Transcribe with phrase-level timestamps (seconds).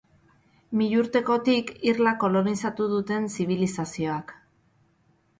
[0.79, 4.33] Milurtekotik irla kolonizatu duten zibilizazioak.